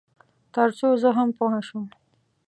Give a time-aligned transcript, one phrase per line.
[0.53, 1.85] تر څو زه هم پوه شم.